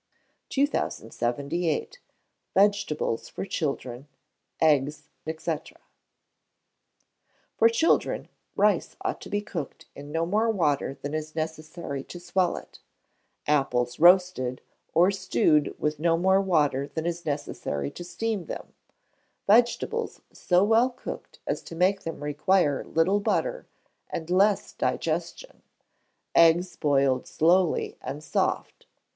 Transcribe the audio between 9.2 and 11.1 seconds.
to be cooked in no more water